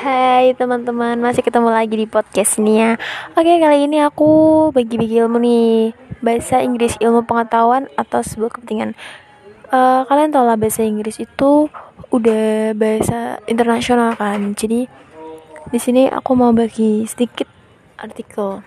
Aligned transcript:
Hai 0.00 0.56
teman-teman, 0.56 1.20
masih 1.20 1.44
ketemu 1.44 1.68
lagi 1.68 1.92
di 1.92 2.08
podcast 2.08 2.56
ini 2.56 2.80
ya 2.80 2.96
Oke, 3.36 3.60
kali 3.60 3.84
ini 3.84 4.00
aku 4.00 4.72
bagi-bagi 4.72 5.20
ilmu 5.20 5.36
nih. 5.36 5.92
Bahasa 6.24 6.64
Inggris, 6.64 6.96
ilmu 6.96 7.28
pengetahuan 7.28 7.84
atau 7.92 8.24
sebuah 8.24 8.56
kepentingan. 8.56 8.96
Uh, 9.68 10.08
Kalian 10.08 10.32
tau 10.32 10.48
lah 10.48 10.56
bahasa 10.56 10.80
Inggris 10.80 11.20
itu 11.20 11.68
udah 12.08 12.72
bahasa 12.72 13.36
internasional 13.52 14.16
kan? 14.16 14.56
Jadi 14.56 14.88
di 15.68 15.78
sini 15.78 16.08
aku 16.08 16.32
mau 16.32 16.56
bagi 16.56 17.04
sedikit 17.04 17.48
artikel 18.00 18.64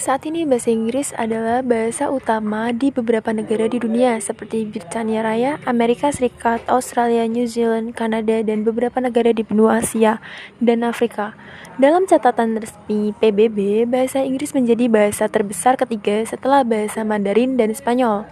saat 0.00 0.24
ini 0.24 0.48
bahasa 0.48 0.72
Inggris 0.72 1.12
adalah 1.12 1.60
bahasa 1.60 2.08
utama 2.08 2.72
di 2.72 2.88
beberapa 2.88 3.36
negara 3.36 3.68
di 3.68 3.76
dunia 3.76 4.16
seperti 4.16 4.64
Britania 4.64 5.20
Raya, 5.20 5.52
Amerika 5.68 6.08
Serikat, 6.08 6.64
Australia, 6.72 7.28
New 7.28 7.44
Zealand, 7.44 7.92
Kanada, 7.92 8.40
dan 8.40 8.64
beberapa 8.64 8.96
negara 8.96 9.36
di 9.36 9.44
benua 9.44 9.84
Asia 9.84 10.16
dan 10.56 10.88
Afrika. 10.88 11.36
Dalam 11.76 12.08
catatan 12.08 12.56
resmi 12.56 13.12
PBB, 13.12 13.84
bahasa 13.84 14.24
Inggris 14.24 14.56
menjadi 14.56 14.88
bahasa 14.88 15.28
terbesar 15.28 15.76
ketiga 15.76 16.24
setelah 16.24 16.64
bahasa 16.64 17.04
Mandarin 17.04 17.60
dan 17.60 17.76
Spanyol. 17.76 18.24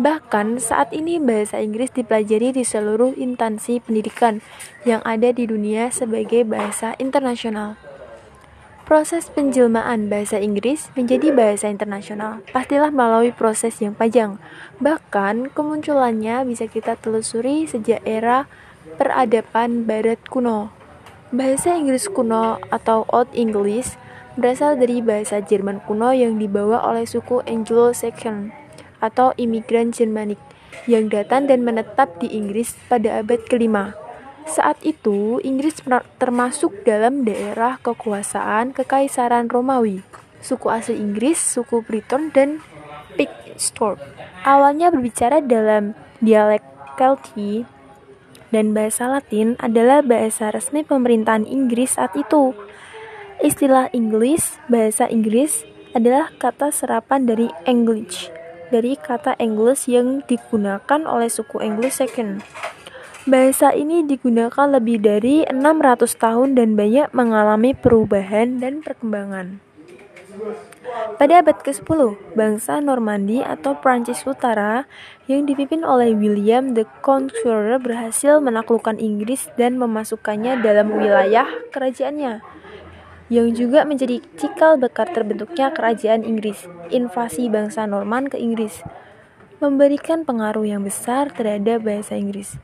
Bahkan 0.00 0.56
saat 0.56 0.88
ini 0.96 1.20
bahasa 1.20 1.60
Inggris 1.60 1.92
dipelajari 1.92 2.56
di 2.56 2.64
seluruh 2.64 3.12
instansi 3.12 3.84
pendidikan 3.84 4.40
yang 4.88 5.04
ada 5.04 5.36
di 5.36 5.44
dunia 5.44 5.92
sebagai 5.92 6.48
bahasa 6.48 6.96
internasional. 6.96 7.89
Proses 8.90 9.30
penjelmaan 9.30 10.10
bahasa 10.10 10.42
Inggris 10.42 10.90
menjadi 10.98 11.30
bahasa 11.30 11.70
internasional 11.70 12.42
pastilah 12.50 12.90
melalui 12.90 13.30
proses 13.30 13.78
yang 13.78 13.94
panjang. 13.94 14.42
Bahkan 14.82 15.54
kemunculannya 15.54 16.42
bisa 16.42 16.66
kita 16.66 16.98
telusuri 16.98 17.70
sejak 17.70 18.02
era 18.02 18.50
peradaban 18.98 19.86
barat 19.86 20.18
kuno. 20.26 20.74
Bahasa 21.30 21.78
Inggris 21.78 22.10
kuno 22.10 22.58
atau 22.74 23.06
Old 23.14 23.30
English 23.30 23.94
berasal 24.34 24.74
dari 24.74 24.98
bahasa 24.98 25.38
Jerman 25.38 25.86
kuno 25.86 26.10
yang 26.10 26.42
dibawa 26.42 26.82
oleh 26.82 27.06
suku 27.06 27.46
Anglo-Saxon 27.46 28.50
atau 28.98 29.30
imigran 29.38 29.94
Jermanik 29.94 30.42
yang 30.90 31.06
datang 31.06 31.46
dan 31.46 31.62
menetap 31.62 32.18
di 32.18 32.26
Inggris 32.34 32.74
pada 32.90 33.22
abad 33.22 33.38
kelima. 33.46 33.94
Saat 34.48 34.80
itu, 34.84 35.40
Inggris 35.44 35.80
termasuk 36.16 36.84
dalam 36.84 37.24
daerah 37.24 37.76
kekuasaan 37.80 38.72
Kekaisaran 38.72 39.48
Romawi. 39.52 40.00
Suku 40.40 40.72
asli 40.72 40.96
Inggris, 40.96 41.36
suku 41.36 41.84
Briton, 41.84 42.32
dan 42.32 42.64
Pictstort. 43.18 44.00
Awalnya 44.40 44.88
berbicara 44.88 45.44
dalam 45.44 45.92
dialek 46.24 46.64
Kelti 46.96 47.68
dan 48.50 48.74
bahasa 48.74 49.06
Latin 49.06 49.54
adalah 49.62 50.02
bahasa 50.02 50.50
resmi 50.50 50.82
pemerintahan 50.82 51.46
Inggris 51.46 51.96
saat 51.96 52.12
itu. 52.18 52.52
Istilah 53.40 53.88
Inggris, 53.96 54.60
bahasa 54.68 55.08
Inggris, 55.08 55.64
adalah 55.96 56.28
kata 56.36 56.68
serapan 56.68 57.24
dari 57.24 57.48
English, 57.64 58.28
dari 58.68 58.94
kata 59.00 59.38
English 59.40 59.88
yang 59.88 60.20
digunakan 60.28 61.00
oleh 61.08 61.32
suku 61.32 61.56
Anglo-Saxon. 61.58 62.44
Bahasa 63.28 63.76
ini 63.76 64.00
digunakan 64.00 64.64
lebih 64.64 65.04
dari 65.04 65.44
600 65.44 66.08
tahun 66.16 66.56
dan 66.56 66.72
banyak 66.72 67.12
mengalami 67.12 67.76
perubahan 67.76 68.64
dan 68.64 68.80
perkembangan. 68.80 69.60
Pada 71.20 71.44
abad 71.44 71.60
ke-10, 71.60 72.16
bangsa 72.32 72.80
Normandi 72.80 73.44
atau 73.44 73.76
Prancis 73.76 74.24
Utara 74.24 74.88
yang 75.28 75.44
dipimpin 75.44 75.84
oleh 75.84 76.16
William 76.16 76.72
the 76.72 76.88
Conqueror 77.04 77.76
berhasil 77.76 78.40
menaklukkan 78.40 78.96
Inggris 78.96 79.52
dan 79.60 79.76
memasukkannya 79.76 80.64
dalam 80.64 80.88
wilayah 80.88 81.44
kerajaannya 81.76 82.40
yang 83.28 83.52
juga 83.52 83.84
menjadi 83.84 84.24
cikal 84.40 84.80
bakal 84.80 85.04
terbentuknya 85.12 85.68
kerajaan 85.70 86.24
Inggris. 86.24 86.64
Invasi 86.88 87.52
bangsa 87.52 87.84
Norman 87.84 88.32
ke 88.32 88.40
Inggris 88.40 88.80
memberikan 89.60 90.24
pengaruh 90.24 90.64
yang 90.64 90.80
besar 90.80 91.28
terhadap 91.30 91.84
bahasa 91.84 92.16
Inggris. 92.16 92.56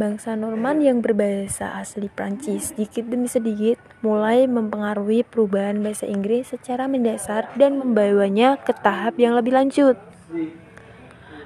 Bangsa 0.00 0.32
Norman 0.32 0.80
yang 0.80 1.04
berbahasa 1.04 1.76
asli 1.76 2.08
Prancis 2.08 2.72
sedikit 2.72 3.04
demi 3.04 3.28
sedikit 3.28 3.76
mulai 4.00 4.48
mempengaruhi 4.48 5.28
perubahan 5.28 5.84
bahasa 5.84 6.08
Inggris 6.08 6.56
secara 6.56 6.88
mendasar 6.88 7.52
dan 7.60 7.76
membawanya 7.76 8.56
ke 8.56 8.72
tahap 8.72 9.20
yang 9.20 9.36
lebih 9.36 9.52
lanjut. 9.52 10.00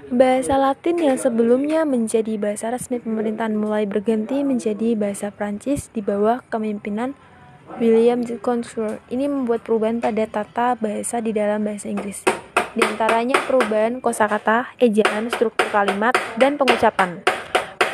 Bahasa 0.07 0.55
Latin 0.55 1.03
yang 1.03 1.19
sebelumnya 1.19 1.83
menjadi 1.83 2.39
bahasa 2.39 2.71
resmi 2.71 3.03
pemerintahan 3.03 3.59
mulai 3.59 3.91
berganti 3.91 4.47
menjadi 4.47 4.95
bahasa 4.95 5.35
Prancis 5.35 5.91
di 5.91 5.99
bawah 5.99 6.39
kepemimpinan 6.47 7.19
William 7.83 8.23
de 8.23 8.39
Contour. 8.39 9.03
Ini 9.11 9.27
membuat 9.27 9.67
perubahan 9.67 9.99
pada 9.99 10.31
tata 10.31 10.79
bahasa 10.79 11.19
di 11.19 11.35
dalam 11.35 11.67
bahasa 11.67 11.91
Inggris. 11.91 12.23
Di 12.71 12.83
antaranya 12.87 13.35
perubahan 13.51 13.99
kosakata, 13.99 14.79
ejaan, 14.79 15.27
struktur 15.35 15.67
kalimat, 15.75 16.15
dan 16.39 16.55
pengucapan. 16.55 17.34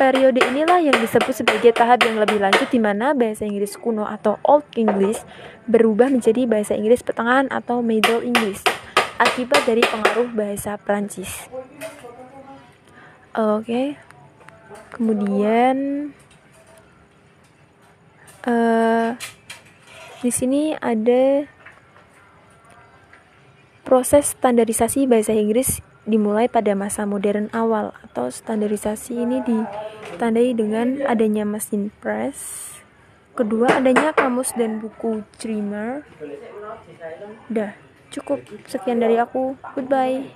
Periode 0.01 0.41
inilah 0.41 0.81
yang 0.81 0.97
disebut 0.97 1.29
sebagai 1.29 1.77
tahap 1.77 2.01
yang 2.01 2.17
lebih 2.17 2.41
lanjut 2.41 2.65
di 2.73 2.81
mana 2.81 3.13
bahasa 3.13 3.45
Inggris 3.45 3.77
kuno 3.77 4.01
atau 4.09 4.41
Old 4.41 4.65
English 4.73 5.21
berubah 5.69 6.09
menjadi 6.09 6.49
bahasa 6.49 6.73
Inggris 6.73 7.05
pertengahan 7.05 7.45
atau 7.53 7.85
Middle 7.85 8.25
English 8.25 8.65
akibat 9.21 9.61
dari 9.69 9.85
pengaruh 9.85 10.33
bahasa 10.33 10.81
Prancis. 10.81 11.45
Oke. 13.37 13.61
Okay. 13.61 13.87
Kemudian 14.97 16.09
uh, 18.49 19.13
di 20.25 20.31
sini 20.33 20.73
ada 20.81 21.45
proses 23.85 24.33
standarisasi 24.33 25.05
bahasa 25.05 25.37
Inggris 25.37 25.90
dimulai 26.05 26.49
pada 26.49 26.73
masa 26.73 27.05
modern 27.05 27.47
awal 27.53 27.93
atau 28.01 28.27
standarisasi 28.27 29.21
ini 29.21 29.45
ditandai 29.45 30.57
dengan 30.57 31.05
adanya 31.05 31.45
mesin 31.45 31.93
press 32.01 32.69
kedua 33.37 33.79
adanya 33.79 34.11
kamus 34.11 34.51
dan 34.57 34.83
buku 34.83 35.23
Dreamer 35.39 36.03
udah 37.47 37.71
cukup. 38.11 38.43
Sekian 38.67 38.99
dari 38.99 39.15
aku. 39.15 39.55
Goodbye 39.73 40.27